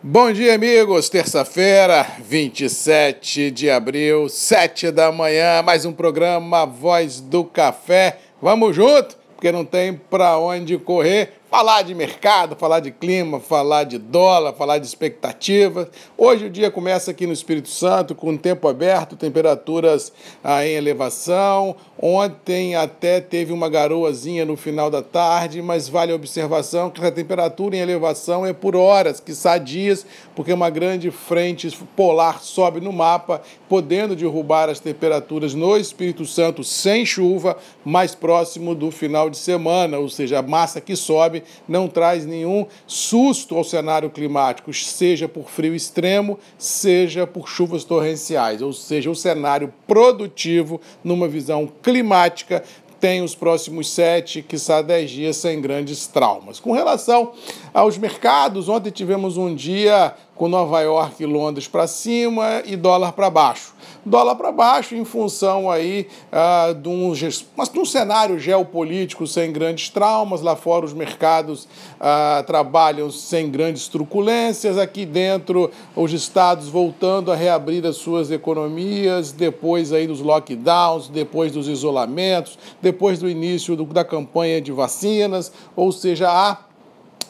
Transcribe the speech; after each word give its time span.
Bom 0.00 0.30
dia, 0.30 0.54
amigos. 0.54 1.08
Terça-feira, 1.08 2.06
27 2.20 3.50
de 3.50 3.68
abril, 3.68 4.28
7 4.28 4.92
da 4.92 5.10
manhã, 5.10 5.60
mais 5.60 5.84
um 5.84 5.92
programa 5.92 6.64
Voz 6.64 7.20
do 7.20 7.42
Café. 7.44 8.20
Vamos 8.40 8.76
junto, 8.76 9.16
porque 9.34 9.50
não 9.50 9.64
tem 9.64 9.94
para 9.94 10.38
onde 10.38 10.78
correr 10.78 11.37
falar 11.50 11.82
de 11.82 11.94
mercado, 11.94 12.54
falar 12.56 12.80
de 12.80 12.90
clima, 12.90 13.40
falar 13.40 13.84
de 13.84 13.96
dólar, 13.96 14.52
falar 14.52 14.78
de 14.78 14.86
expectativas. 14.86 15.88
Hoje 16.16 16.44
o 16.44 16.50
dia 16.50 16.70
começa 16.70 17.10
aqui 17.10 17.26
no 17.26 17.32
Espírito 17.32 17.70
Santo 17.70 18.14
com 18.14 18.36
tempo 18.36 18.68
aberto, 18.68 19.16
temperaturas 19.16 20.12
ah, 20.44 20.64
em 20.66 20.72
elevação. 20.72 21.74
Ontem 22.00 22.76
até 22.76 23.20
teve 23.20 23.52
uma 23.52 23.68
garoazinha 23.68 24.44
no 24.44 24.56
final 24.56 24.90
da 24.90 25.02
tarde, 25.02 25.62
mas 25.62 25.88
vale 25.88 26.12
a 26.12 26.14
observação 26.14 26.90
que 26.90 27.04
a 27.04 27.10
temperatura 27.10 27.76
em 27.76 27.80
elevação 27.80 28.44
é 28.44 28.52
por 28.52 28.76
horas, 28.76 29.18
que 29.18 29.32
dias, 29.64 30.04
porque 30.36 30.52
uma 30.52 30.68
grande 30.68 31.10
frente 31.10 31.68
polar 31.96 32.42
sobe 32.42 32.80
no 32.80 32.92
mapa, 32.92 33.40
podendo 33.68 34.14
derrubar 34.14 34.68
as 34.68 34.78
temperaturas 34.78 35.54
no 35.54 35.76
Espírito 35.76 36.26
Santo 36.26 36.62
sem 36.62 37.06
chuva, 37.06 37.56
mais 37.84 38.14
próximo 38.14 38.74
do 38.74 38.90
final 38.90 39.30
de 39.30 39.38
semana, 39.38 39.98
ou 39.98 40.08
seja, 40.08 40.38
a 40.38 40.42
massa 40.42 40.80
que 40.80 40.94
sobe 40.94 41.37
não 41.68 41.88
traz 41.88 42.24
nenhum 42.24 42.66
susto 42.86 43.56
ao 43.56 43.64
cenário 43.64 44.10
climático, 44.10 44.72
seja 44.72 45.28
por 45.28 45.48
frio 45.50 45.74
extremo, 45.74 46.38
seja 46.56 47.26
por 47.26 47.48
chuvas 47.48 47.84
torrenciais, 47.84 48.62
ou 48.62 48.72
seja, 48.72 49.10
o 49.10 49.14
cenário 49.14 49.72
produtivo 49.86 50.80
numa 51.02 51.28
visão 51.28 51.68
climática 51.82 52.62
tem 53.00 53.22
os 53.22 53.34
próximos 53.34 53.90
sete, 53.90 54.42
quiçá 54.42 54.82
dez 54.82 55.10
dias 55.10 55.36
sem 55.36 55.60
grandes 55.60 56.06
traumas. 56.06 56.58
Com 56.58 56.72
relação 56.72 57.32
aos 57.72 57.96
mercados, 57.96 58.68
ontem 58.68 58.90
tivemos 58.90 59.36
um 59.36 59.54
dia 59.54 60.14
com 60.34 60.48
Nova 60.48 60.80
York 60.80 61.22
e 61.22 61.26
Londres 61.26 61.68
para 61.68 61.86
cima 61.86 62.62
e 62.64 62.76
dólar 62.76 63.12
para 63.12 63.30
baixo 63.30 63.72
dólar 64.04 64.34
para 64.36 64.52
baixo 64.52 64.94
em 64.94 65.04
função 65.04 65.70
aí 65.70 66.06
uh, 66.32 66.74
de, 66.74 66.88
um, 66.88 67.12
mas 67.56 67.68
de 67.68 67.78
um 67.78 67.84
cenário 67.84 68.38
geopolítico 68.38 69.26
sem 69.26 69.52
grandes 69.52 69.88
traumas. 69.88 70.40
Lá 70.40 70.56
fora 70.56 70.84
os 70.84 70.92
mercados 70.92 71.64
uh, 71.64 72.42
trabalham 72.46 73.10
sem 73.10 73.50
grandes 73.50 73.88
truculências. 73.88 74.78
Aqui 74.78 75.04
dentro 75.04 75.70
os 75.96 76.12
estados 76.12 76.68
voltando 76.68 77.32
a 77.32 77.36
reabrir 77.36 77.84
as 77.86 77.96
suas 77.96 78.30
economias 78.30 79.32
depois 79.32 79.92
aí 79.92 80.06
dos 80.06 80.20
lockdowns, 80.20 81.08
depois 81.08 81.52
dos 81.52 81.68
isolamentos, 81.68 82.58
depois 82.80 83.18
do 83.18 83.28
início 83.28 83.76
do, 83.76 83.84
da 83.84 84.04
campanha 84.04 84.60
de 84.60 84.72
vacinas. 84.72 85.52
Ou 85.76 85.92
seja, 85.92 86.28
há 86.30 86.67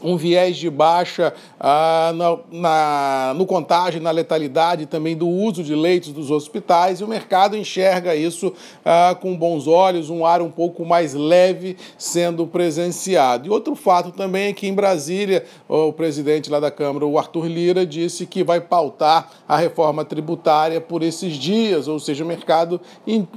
um 0.02 0.16
viés 0.16 0.56
de 0.56 0.70
baixa 0.70 1.34
ah, 1.58 2.12
na, 2.14 2.38
na, 2.50 3.34
no 3.34 3.46
contágio, 3.46 4.00
na 4.00 4.10
letalidade 4.10 4.86
também 4.86 5.16
do 5.16 5.28
uso 5.28 5.62
de 5.62 5.74
leitos 5.74 6.12
dos 6.12 6.30
hospitais, 6.30 7.00
e 7.00 7.04
o 7.04 7.08
mercado 7.08 7.56
enxerga 7.56 8.14
isso 8.14 8.52
ah, 8.84 9.16
com 9.20 9.36
bons 9.36 9.66
olhos, 9.66 10.10
um 10.10 10.24
ar 10.24 10.40
um 10.42 10.50
pouco 10.50 10.84
mais 10.84 11.14
leve 11.14 11.76
sendo 11.96 12.46
presenciado. 12.46 13.46
E 13.46 13.50
outro 13.50 13.74
fato 13.74 14.12
também 14.12 14.48
é 14.48 14.52
que 14.52 14.66
em 14.66 14.74
Brasília, 14.74 15.44
o 15.68 15.92
presidente 15.92 16.50
lá 16.50 16.60
da 16.60 16.70
Câmara, 16.70 17.06
o 17.06 17.18
Arthur 17.18 17.46
Lira, 17.46 17.86
disse 17.86 18.26
que 18.26 18.44
vai 18.44 18.60
pautar 18.60 19.30
a 19.48 19.56
reforma 19.56 20.04
tributária 20.04 20.80
por 20.80 21.02
esses 21.02 21.34
dias, 21.34 21.88
ou 21.88 21.98
seja, 21.98 22.24
o 22.24 22.26
mercado 22.26 22.80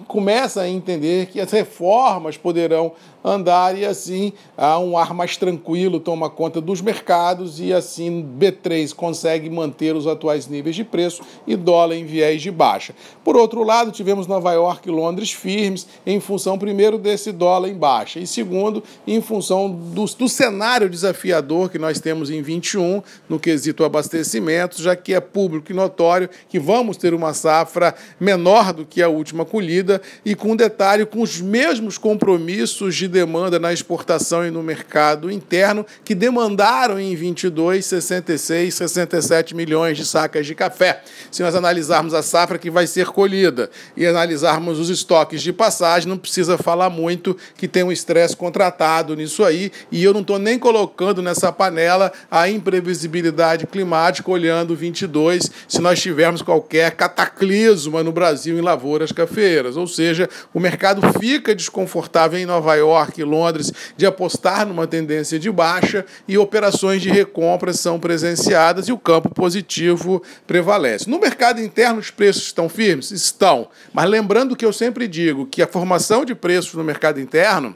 começa 0.07 0.61
a 0.61 0.69
entender 0.69 1.27
que 1.27 1.39
as 1.39 1.51
reformas 1.51 2.37
poderão 2.37 2.93
andar 3.23 3.77
e 3.77 3.85
assim 3.85 4.33
há 4.57 4.79
um 4.79 4.97
ar 4.97 5.13
mais 5.13 5.37
tranquilo 5.37 5.99
toma 5.99 6.29
conta 6.29 6.50
dos 6.59 6.81
mercados 6.81 7.59
e 7.59 7.71
assim 7.71 8.27
B3 8.37 8.93
consegue 8.93 9.49
manter 9.49 9.95
os 9.95 10.07
atuais 10.07 10.47
níveis 10.47 10.75
de 10.75 10.83
preço 10.83 11.21
e 11.45 11.55
dólar 11.55 11.95
em 11.95 12.05
viés 12.05 12.41
de 12.41 12.51
baixa. 12.51 12.93
Por 13.23 13.37
outro 13.37 13.63
lado, 13.63 13.91
tivemos 13.91 14.27
Nova 14.27 14.51
York 14.53 14.89
e 14.89 14.91
Londres 14.91 15.31
firmes 15.31 15.87
em 16.05 16.19
função 16.19 16.57
primeiro 16.57 16.97
desse 16.97 17.31
dólar 17.31 17.69
em 17.69 17.75
baixa 17.75 18.19
e 18.19 18.25
segundo 18.25 18.83
em 19.05 19.21
função 19.21 19.69
do, 19.69 20.05
do 20.05 20.27
cenário 20.27 20.89
desafiador 20.89 21.69
que 21.69 21.77
nós 21.77 21.99
temos 21.99 22.29
em 22.29 22.41
21 22.41 23.03
no 23.29 23.39
quesito 23.39 23.85
abastecimento, 23.85 24.81
já 24.81 24.95
que 24.95 25.13
é 25.13 25.19
público 25.19 25.71
e 25.71 25.75
notório 25.75 26.29
que 26.49 26.59
vamos 26.59 26.97
ter 26.97 27.13
uma 27.13 27.33
safra 27.33 27.93
menor 28.19 28.73
do 28.73 28.85
que 28.85 29.01
a 29.01 29.09
última 29.09 29.45
colhida 29.45 30.01
e 30.25 30.33
com 30.33 30.55
detalhe 30.55 31.05
com 31.05 31.21
os 31.21 31.39
mesmos 31.39 31.97
compromissos 31.97 32.95
de 32.95 33.07
demanda 33.07 33.59
na 33.59 33.71
exportação 33.71 34.45
e 34.45 34.51
no 34.51 34.63
mercado 34.63 35.31
interno, 35.31 35.85
que 36.03 36.15
demandaram 36.41 36.99
em 36.99 37.15
22 37.15 37.85
66, 37.85 38.73
67 38.73 39.55
milhões 39.55 39.95
de 39.95 40.03
sacas 40.03 40.47
de 40.47 40.55
café. 40.55 41.03
Se 41.29 41.43
nós 41.43 41.53
analisarmos 41.53 42.15
a 42.15 42.23
safra 42.23 42.57
que 42.57 42.71
vai 42.71 42.87
ser 42.87 43.07
colhida 43.07 43.69
e 43.95 44.07
analisarmos 44.07 44.79
os 44.79 44.89
estoques 44.89 45.43
de 45.43 45.53
passagem, 45.53 46.09
não 46.09 46.17
precisa 46.17 46.57
falar 46.57 46.89
muito 46.89 47.37
que 47.55 47.67
tem 47.67 47.83
um 47.83 47.91
estresse 47.91 48.35
contratado 48.35 49.15
nisso 49.15 49.43
aí, 49.43 49.71
e 49.91 50.03
eu 50.03 50.13
não 50.13 50.21
estou 50.21 50.39
nem 50.39 50.57
colocando 50.57 51.21
nessa 51.21 51.51
panela 51.51 52.11
a 52.29 52.49
imprevisibilidade 52.49 53.67
climática 53.67 54.31
olhando 54.31 54.75
22, 54.75 55.51
se 55.67 55.79
nós 55.79 56.01
tivermos 56.01 56.41
qualquer 56.41 56.91
cataclisma 56.91 58.03
no 58.03 58.11
Brasil 58.11 58.57
em 58.57 58.61
lavouras 58.61 59.11
cafeeiras, 59.11 59.77
ou 59.77 59.85
seja, 59.85 60.27
o 60.53 60.59
mercado 60.59 61.01
fica 61.19 61.53
desconfortável 61.53 62.39
em 62.39 62.45
Nova 62.45 62.73
York 62.75 63.23
Londres 63.23 63.71
de 63.95 64.07
apostar 64.07 64.65
numa 64.65 64.87
tendência 64.87 65.37
de 65.37 65.51
baixa 65.51 66.03
e 66.31 66.37
operações 66.37 67.01
de 67.01 67.09
recompra 67.09 67.73
são 67.73 67.99
presenciadas 67.99 68.87
e 68.87 68.93
o 68.93 68.97
campo 68.97 69.27
positivo 69.27 70.23
prevalece. 70.47 71.09
No 71.09 71.19
mercado 71.19 71.59
interno, 71.59 71.99
os 71.99 72.09
preços 72.09 72.43
estão 72.43 72.69
firmes? 72.69 73.11
Estão. 73.11 73.67
Mas 73.91 74.09
lembrando 74.09 74.55
que 74.55 74.63
eu 74.63 74.71
sempre 74.71 75.09
digo 75.09 75.45
que 75.45 75.61
a 75.61 75.67
formação 75.67 76.23
de 76.23 76.33
preços 76.33 76.73
no 76.73 76.85
mercado 76.85 77.19
interno 77.19 77.75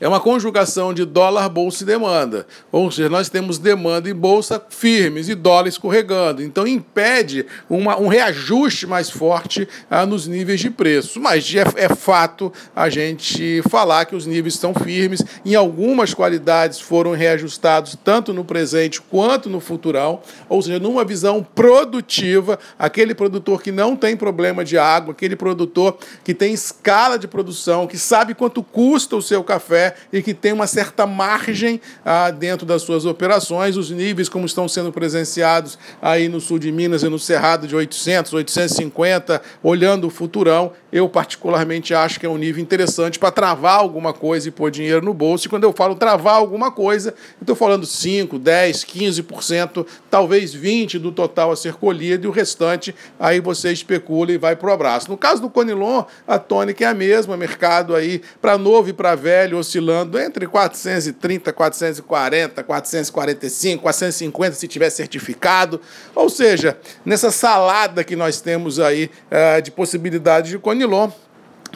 é 0.00 0.08
uma 0.08 0.20
conjugação 0.20 0.92
de 0.92 1.04
dólar, 1.04 1.48
bolsa 1.48 1.82
e 1.82 1.86
demanda. 1.86 2.46
Ou 2.70 2.90
seja, 2.90 3.08
nós 3.08 3.28
temos 3.28 3.58
demanda 3.58 4.08
e 4.08 4.12
bolsa 4.12 4.60
firmes 4.68 5.28
e 5.28 5.34
dólar 5.34 5.68
escorregando. 5.68 6.42
Então 6.42 6.66
impede 6.66 7.46
uma, 7.68 7.98
um 7.98 8.08
reajuste 8.08 8.86
mais 8.86 9.10
forte 9.10 9.68
ah, 9.90 10.04
nos 10.04 10.26
níveis 10.26 10.60
de 10.60 10.70
preço. 10.70 11.20
Mas 11.20 11.52
é, 11.54 11.84
é 11.84 11.88
fato 11.94 12.52
a 12.74 12.88
gente 12.88 13.62
falar 13.68 14.04
que 14.06 14.16
os 14.16 14.26
níveis 14.26 14.54
estão 14.54 14.74
firmes. 14.74 15.22
Em 15.44 15.54
algumas 15.54 16.12
qualidades 16.12 16.80
foram 16.80 17.12
reajustados 17.12 17.96
tanto 18.02 18.32
no 18.32 18.44
presente 18.44 19.00
quanto 19.00 19.48
no 19.48 19.60
futurão. 19.60 20.20
Ou 20.48 20.60
seja, 20.60 20.78
numa 20.78 21.04
visão 21.04 21.46
produtiva, 21.54 22.58
aquele 22.78 23.14
produtor 23.14 23.62
que 23.62 23.70
não 23.70 23.94
tem 23.94 24.16
problema 24.16 24.64
de 24.64 24.76
água, 24.76 25.12
aquele 25.12 25.36
produtor 25.36 25.96
que 26.24 26.34
tem 26.34 26.52
escala 26.52 27.18
de 27.18 27.28
produção, 27.28 27.86
que 27.86 27.98
sabe 27.98 28.34
quanto 28.34 28.62
custa 28.62 29.16
o 29.16 29.22
seu 29.22 29.44
café, 29.52 29.94
e 30.12 30.22
que 30.22 30.32
tem 30.32 30.52
uma 30.52 30.66
certa 30.66 31.06
margem 31.06 31.80
ah, 32.04 32.30
dentro 32.30 32.64
das 32.64 32.82
suas 32.82 33.04
operações. 33.04 33.76
Os 33.76 33.90
níveis, 33.90 34.28
como 34.28 34.46
estão 34.46 34.66
sendo 34.66 34.90
presenciados 34.90 35.78
aí 36.00 36.28
no 36.28 36.40
sul 36.40 36.58
de 36.58 36.72
Minas 36.72 37.02
e 37.02 37.08
no 37.08 37.18
Cerrado, 37.18 37.66
de 37.66 37.76
800, 37.76 38.32
850, 38.32 39.42
olhando 39.62 40.06
o 40.06 40.10
futurão, 40.10 40.72
eu 40.92 41.08
particularmente 41.08 41.94
acho 41.94 42.20
que 42.20 42.26
é 42.26 42.28
um 42.28 42.36
nível 42.36 42.62
interessante 42.62 43.18
para 43.18 43.30
travar 43.30 43.78
alguma 43.78 44.12
coisa 44.12 44.48
e 44.48 44.50
pôr 44.50 44.70
dinheiro 44.70 45.04
no 45.04 45.14
bolso. 45.14 45.46
E 45.46 45.50
quando 45.50 45.64
eu 45.64 45.72
falo 45.72 45.94
travar 45.94 46.34
alguma 46.34 46.70
coisa, 46.70 47.14
estou 47.40 47.56
falando 47.56 47.86
5, 47.86 48.38
10, 48.38 48.84
15%, 48.84 49.86
talvez 50.10 50.54
20% 50.54 50.98
do 50.98 51.12
total 51.12 51.50
a 51.50 51.56
ser 51.56 51.74
colhido 51.74 52.26
e 52.26 52.28
o 52.28 52.30
restante 52.30 52.94
aí 53.18 53.40
você 53.40 53.72
especula 53.72 54.32
e 54.32 54.38
vai 54.38 54.54
para 54.54 54.70
o 54.70 54.72
abraço. 54.72 55.10
No 55.10 55.16
caso 55.16 55.42
do 55.42 55.50
Conilon, 55.50 56.04
a 56.26 56.38
tônica 56.38 56.84
é 56.84 56.88
a 56.88 56.94
mesma, 56.94 57.36
mercado 57.36 57.94
aí 57.94 58.20
para 58.40 58.58
novo 58.58 58.90
e 58.90 58.92
para 58.92 59.14
velho 59.14 59.41
oscilando 59.54 60.18
entre 60.18 60.46
430, 60.46 61.52
440, 61.52 62.62
445, 62.62 63.82
450 63.82 64.56
se 64.56 64.68
tiver 64.68 64.90
certificado. 64.90 65.80
Ou 66.14 66.28
seja, 66.28 66.78
nessa 67.04 67.30
salada 67.30 68.04
que 68.04 68.16
nós 68.16 68.40
temos 68.40 68.78
aí 68.78 69.10
uh, 69.30 69.60
de 69.60 69.70
possibilidades 69.70 70.50
de 70.50 70.58
Conilon, 70.58 71.10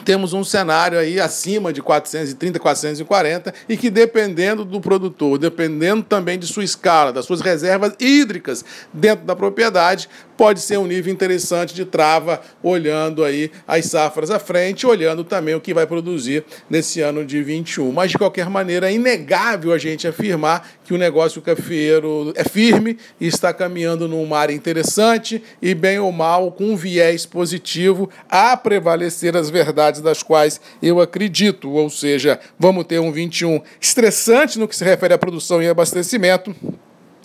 temos 0.03 0.33
um 0.33 0.43
cenário 0.43 0.97
aí 0.97 1.19
acima 1.19 1.73
de 1.73 1.81
430, 1.81 2.59
440 2.59 3.53
e 3.67 3.75
que 3.75 3.89
dependendo 3.89 4.63
do 4.63 4.79
produtor, 4.79 5.37
dependendo 5.37 6.03
também 6.03 6.37
de 6.37 6.47
sua 6.47 6.63
escala, 6.63 7.11
das 7.11 7.25
suas 7.25 7.41
reservas 7.41 7.93
hídricas 7.99 8.63
dentro 8.93 9.25
da 9.25 9.35
propriedade, 9.35 10.09
pode 10.37 10.61
ser 10.61 10.77
um 10.77 10.85
nível 10.85 11.11
interessante 11.11 11.73
de 11.73 11.83
trava, 11.83 12.39
olhando 12.61 13.23
aí 13.23 13.51
as 13.67 13.85
safras 13.85 14.29
à 14.29 14.37
frente, 14.37 14.85
olhando 14.85 15.23
também 15.23 15.55
o 15.55 15.59
que 15.59 15.73
vai 15.73 15.87
produzir 15.87 16.45
nesse 16.69 17.01
ano 17.01 17.25
de 17.25 17.41
21. 17.41 17.91
Mas, 17.91 18.11
de 18.11 18.17
qualquer 18.17 18.49
maneira, 18.49 18.89
é 18.89 18.93
inegável 18.93 19.73
a 19.73 19.77
gente 19.77 20.07
afirmar 20.07 20.69
que 20.85 20.93
o 20.93 20.97
negócio 20.97 21.41
cafeiro 21.41 22.31
é 22.35 22.43
firme 22.43 22.97
e 23.19 23.27
está 23.27 23.51
caminhando 23.51 24.07
num 24.07 24.25
mar 24.25 24.49
interessante 24.49 25.43
e, 25.61 25.73
bem 25.73 25.97
ou 25.99 26.11
mal, 26.11 26.51
com 26.51 26.65
um 26.65 26.75
viés 26.75 27.25
positivo 27.25 28.09
a 28.29 28.55
prevalecer 28.55 29.35
as 29.35 29.49
verdades 29.49 30.01
das 30.01 30.21
quais 30.21 30.61
eu 30.81 31.01
acredito. 31.01 31.71
Ou 31.71 31.89
seja, 31.89 32.39
vamos 32.59 32.85
ter 32.85 32.99
um 32.99 33.11
21 33.11 33.61
estressante 33.81 34.59
no 34.59 34.67
que 34.67 34.75
se 34.75 34.83
refere 34.83 35.13
à 35.13 35.17
produção 35.17 35.61
e 35.61 35.67
abastecimento, 35.67 36.55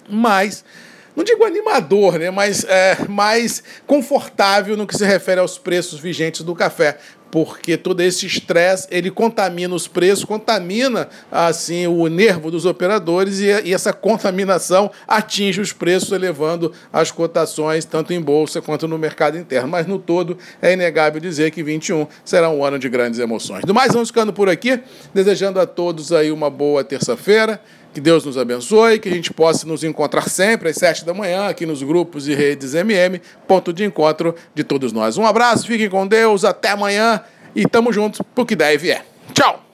mas 0.08 0.64
não 1.14 1.24
digo 1.24 1.44
animador, 1.44 2.18
né, 2.18 2.30
mas 2.30 2.64
é, 2.64 2.96
mais 3.08 3.62
confortável 3.86 4.76
no 4.76 4.86
que 4.86 4.96
se 4.96 5.04
refere 5.04 5.40
aos 5.40 5.58
preços 5.58 6.00
vigentes 6.00 6.42
do 6.42 6.54
café 6.54 6.98
porque 7.32 7.78
todo 7.78 8.02
esse 8.02 8.26
estresse 8.26 8.86
ele 8.90 9.10
contamina 9.10 9.74
os 9.74 9.88
preços, 9.88 10.22
contamina 10.22 11.08
assim 11.30 11.86
o 11.86 12.06
nervo 12.06 12.50
dos 12.50 12.66
operadores 12.66 13.40
e, 13.40 13.46
e, 13.64 13.72
essa 13.72 13.90
contaminação 13.90 14.90
atinge 15.08 15.58
os 15.58 15.72
preços, 15.72 16.12
elevando 16.12 16.70
as 16.92 17.10
cotações 17.10 17.86
tanto 17.86 18.12
em 18.12 18.20
bolsa 18.20 18.60
quanto 18.60 18.86
no 18.86 18.98
mercado 18.98 19.38
interno. 19.38 19.66
Mas 19.66 19.86
no 19.86 19.98
todo 19.98 20.36
é 20.60 20.74
inegável 20.74 21.18
dizer 21.22 21.50
que 21.50 21.62
21 21.62 22.06
será 22.22 22.50
um 22.50 22.62
ano 22.62 22.78
de 22.78 22.90
grandes 22.90 23.18
emoções. 23.18 23.64
Do 23.64 23.72
mais, 23.72 23.94
vamos 23.94 24.10
ficando 24.10 24.34
por 24.34 24.50
aqui, 24.50 24.78
desejando 25.14 25.58
a 25.58 25.64
todos 25.64 26.12
aí 26.12 26.30
uma 26.30 26.50
boa 26.50 26.84
terça-feira. 26.84 27.62
Que 27.92 28.00
Deus 28.00 28.24
nos 28.24 28.38
abençoe, 28.38 28.98
que 28.98 29.08
a 29.10 29.12
gente 29.12 29.34
possa 29.34 29.66
nos 29.66 29.84
encontrar 29.84 30.26
sempre 30.26 30.70
às 30.70 30.76
sete 30.76 31.04
da 31.04 31.12
manhã 31.12 31.48
aqui 31.48 31.66
nos 31.66 31.82
grupos 31.82 32.26
e 32.26 32.34
redes 32.34 32.72
MM, 32.72 33.20
ponto 33.46 33.70
de 33.70 33.84
encontro 33.84 34.34
de 34.54 34.64
todos 34.64 34.94
nós. 34.94 35.18
Um 35.18 35.26
abraço, 35.26 35.66
fiquem 35.66 35.90
com 35.90 36.06
Deus, 36.06 36.42
até 36.42 36.70
amanhã 36.70 37.21
e 37.54 37.66
tamo 37.66 37.92
juntos 37.92 38.20
pro 38.34 38.44
que 38.46 38.56
der 38.56 38.74
e 38.74 38.78
vier. 38.78 39.04
Tchau! 39.32 39.71